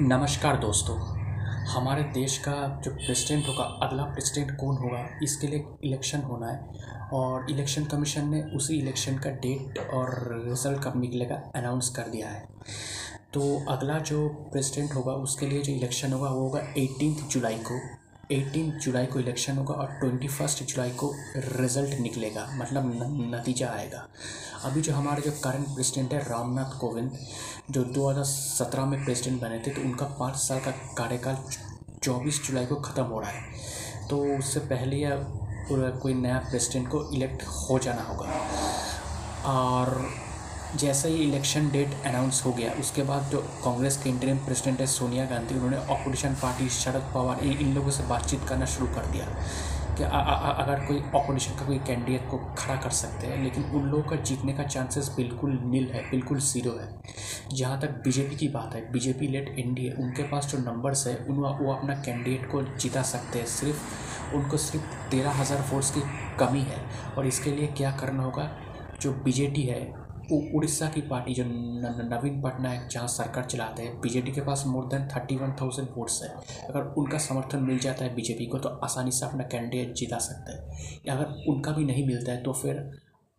[0.00, 1.18] नमस्कार दोस्तों।
[1.66, 6.68] हमारे देश का जो प्रेसिडेंट होगा, अगला प्रेसिडेंट कौन होगा, इसके लिए इलेक्शन होना है।
[7.12, 12.28] और इलेक्शन कमीशन ने उसी इलेक्शन का डेट और रिज़ल्ट कब निकलेगा अनाउंस कर दिया
[12.28, 12.48] है।
[13.34, 17.97] तो अगला जो प्रेसिडेंट होगा, उसके लिए जो इलेक्शन होगा, वो होगा एटीन जुलाई को।
[18.30, 22.90] एटीन जुलाई को इलेक्शन होगा और ट्वेंटी फ़र्स्ट जुलाई को रिज़ल्ट निकलेगा मतलब
[23.34, 24.06] नतीजा आएगा।
[24.64, 27.18] अभी जो हमारे जो करंट प्रेसिडेंट है रामनाथ कोविंद
[27.70, 31.36] जो 2017 में प्रेसिडेंट बने थे तो उनका पाँच साल का कार्यकाल
[32.02, 35.16] चौबीस जुलाई को ख़त्म हो रहा है। तो उससे पहले या
[35.70, 38.26] कोई नया प्रेसिडेंट को इलेक्ट हो जाना होगा।
[39.46, 39.88] और
[40.76, 44.86] जैसे ही इलेक्शन डेट अनाउंस हो गया उसके बाद जो कांग्रेस के इंटरिम प्रेसिडेंट है
[44.86, 49.26] सोनिया गांधी उन्होंने अपोजिशन पार्टी शरद पवार इन लोगों से बातचीत करना शुरू कर दिया
[49.96, 53.42] कि आ, आ, आ, अगर कोई अपोजिशन का कोई कैंडिडेट को खड़ा कर सकते हैं
[53.44, 56.88] लेकिन उन लोगों का जीतने का चांसेस बिल्कुल नील है बिल्कुल ज़ीरो है।
[57.52, 61.36] जहाँ तक बीजेपी की बात है बीजेपी लेट एनडीए उनके पास जो नंबर्स है उन
[61.36, 66.00] वो अपना कैंडिडेट को जिता सकते हैं सिर्फ़ उनको सिर्फ़ तेरह हज़ार वोट्स की
[66.38, 66.82] कमी है।
[67.16, 68.50] और इसके लिए क्या करना होगा?
[69.00, 69.80] जो बीजेपी है
[70.30, 75.06] उड़ीसा की पार्टी जो नवीन पटनायक जहाँ सरकार चलाते हैं बीजेपी के पास more than
[75.08, 76.28] thirty one thousand votes है।
[76.64, 80.52] अगर उनका समर्थन मिल जाता है बीजेपी को तो आसानी से अपना कैंडिडेट जिता सकते
[80.52, 82.90] हैं। अगर उनका भी नहीं मिलता है तो फिर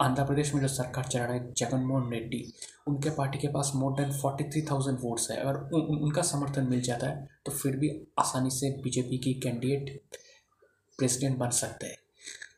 [0.00, 2.44] आंध्र प्रदेश में जो सरकार चला रहा है जगनमोहन रेड्डी
[2.88, 6.66] उनके पार्टी के पास more than forty three thousand votes है। अगर उन, उनका समर्थन
[6.70, 10.00] मिल जाता है तो फिर भी आसानी से बीजेपी की कैंडिडेट
[10.98, 11.96] प्रेसिडेंट बन सकते हैं।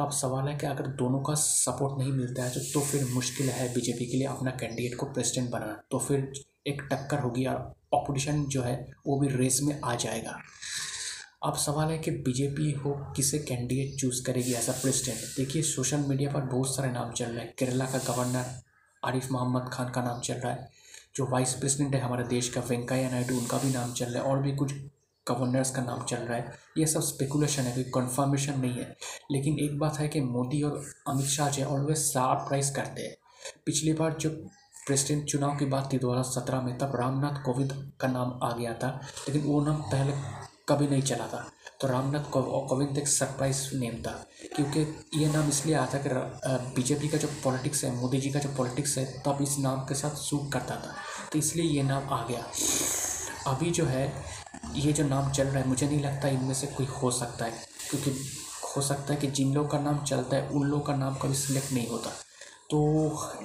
[0.00, 3.48] तो अब सवाल है कि अगर दोनों का सपोर्ट नहीं मिलता है तो, फिर मुश्किल
[3.50, 6.32] है बीजेपी के लिए अपना कैंडिडेट को प्रेसिडेंट बनाना। तो फिर
[6.66, 7.56] एक टक्कर होगी और
[7.94, 10.36] अपोजिशन जो है वो भी रेस में आ जाएगा।
[11.44, 16.32] अब सवाल है कि बीजेपी हो किसे कैंडिडेट चूज़ करेगी अ प्रेसिडेंट देखिए सोशल मीडिया
[16.32, 18.46] पर बहुत सारे नाम चल रहे हैं। केरला का गवर्नर
[19.04, 20.70] आरिफ मोहम्मद खान का नाम चल रहा है।
[21.16, 24.30] जो वाइस प्रेसिडेंट है हमारे देश का वेंकैया नायडू उनका भी नाम चल रहा है।
[24.30, 24.72] और भी कुछ
[25.26, 28.96] गवर्नर्स का नाम चल रहा है। ये सब स्पेकुलेशन है, कोई कन्फर्मेशन नहीं है।
[29.32, 33.16] लेकिन एक बात है कि मोदी और अमित शाह जो ऑलवेज सरप्राइज़ करते हैं।
[33.66, 34.30] पिछली बार जो
[34.86, 38.50] प्रेसिडेंट चुनाव की बात थी, दो हज़ार सत्रह में, तब रामनाथ कोविंद का नाम आ
[38.52, 40.12] गया था, लेकिन वो नाम पहले
[40.68, 41.46] कभी नहीं चला था।
[41.80, 44.12] तो रामनाथ कोविंद एक सरप्राइज़ नेम था,
[44.56, 44.80] क्योंकि
[45.14, 48.48] ये नाम इसलिए आया था कि बीजेपी का जो पॉलिटिक्स है, मोदी जी का जो
[48.56, 50.94] पॉलिटिक्स है, तब इस नाम के साथ सूट करता था।
[51.32, 52.44] तो इसलिए ये नाम आ गया।
[53.46, 54.06] अभी जो है
[54.76, 57.52] ये जो नाम चल रहा है, मुझे नहीं लगता इनमें से कोई हो सकता है,
[57.90, 58.10] क्योंकि
[58.66, 61.34] हो सकता है कि जिन लोग का नाम चलता है, उन लोग का नाम कभी
[61.34, 62.10] सिलेक्ट नहीं होता।
[62.70, 62.78] तो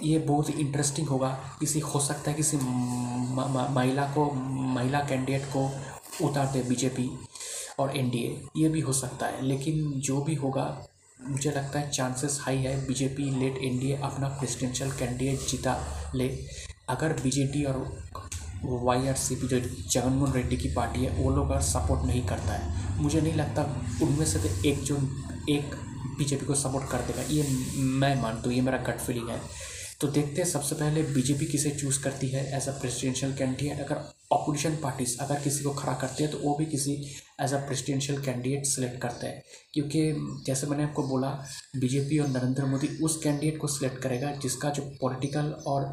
[0.03, 4.31] ये बहुत इंटरेस्टिंग होगा। किसी, हो सकता है किसी महिला को,
[4.73, 5.69] महिला कैंडिडेट को
[6.25, 7.09] उतार दे बीजेपी
[7.79, 10.67] और एनडीए ये भी हो सकता है, लेकिन जो भी होगा,
[11.19, 15.77] मुझे लगता है चांसेस हाई है बीजेपी लेट एनडीए अपना प्रेसिडेंशियल कैंडिडेट जीता
[16.15, 16.27] ले।
[16.89, 17.77] अगर बीजेपी और
[18.63, 22.53] वाई आर सी पी जो जगनमोहन रेड्डी की पार्टी है, वो लोग सपोर्ट नहीं करता
[22.53, 23.63] है। मुझे नहीं लगता
[24.03, 24.97] उनमें से तो एक जो
[25.49, 25.75] एक
[26.17, 29.39] बीजेपी को सपोर्ट कर देगा, ये मैं मानता हूँ, ये मेरा गट फीलिंग है।
[30.01, 33.95] तो देखते हैं, सबसे पहले बीजेपी किसे चूज़ करती है एज अ प्रेसिडेंशियल कैंडिडेट अगर
[34.33, 36.93] अपोजिशन पार्टीज़ अगर किसी को खड़ा करती है तो वो भी किसी
[37.41, 39.41] as a presidential candidate select करते हैं।
[39.73, 40.01] क्योंकि
[40.45, 41.29] जैसे मैंने आपको बोला,
[41.75, 45.83] बीजेपी और नरेंद्र मोदी उस कैंडिडेट को सिलेक्ट करेगा जिसका जो पॉलिटिकल और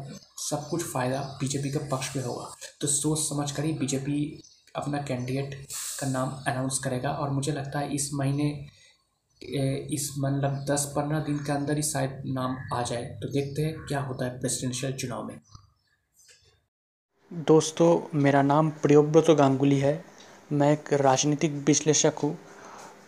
[0.43, 4.43] सब कुछ फ़ायदा बीजेपी के पक्ष में होगा। तो सोच समझ कर ही बीजेपी
[4.75, 5.55] अपना कैंडिडेट
[5.99, 8.49] का नाम अनाउंस करेगा और मुझे लगता है इस महीने
[9.91, 13.73] इस मतलब दस पंद्रह दिन के अंदर ही शायद नाम आ जाए। तो देखते हैं
[13.79, 15.39] क्या होता है प्रेसिडेंशियल चुनाव में।
[17.31, 20.03] दोस्तों, मेरा नाम प्रियोव्रत गांगुली है।
[20.51, 22.37] मैं एक राजनीतिक विश्लेषक हूँ।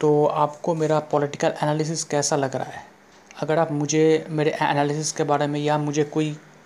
[0.02, 2.84] तो आपको मेरा पॉलिटिकल एनालिसिस कैसा लग रहा है?
[3.42, 6.36] अगर आप मुझे, मेरे एनालिसिस के बारे में या मुझे कोई